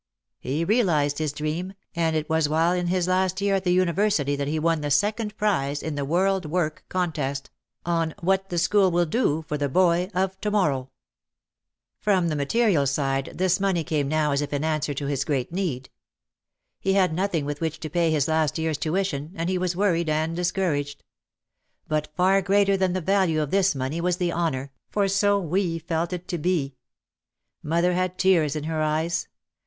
[0.39, 4.35] He realised his dream, and it was while in his last year at the university
[4.35, 7.51] that he won the second prize in the "World Work" contest
[7.85, 10.89] on "What the School Will Do for the Boy of To morrow."
[11.99, 14.51] From the material side this OUT OF THE SHADOW 313 money came now as if
[14.51, 15.91] in answer to his great need.
[16.79, 20.09] He had nothing with which to pay his last year's tuition, and he was worried
[20.09, 21.03] and discouraged.
[21.87, 25.77] But far greater than the value of this money was the honour, for so we
[25.77, 26.73] felt it to be.
[27.61, 29.27] Mother had tears in her eyes.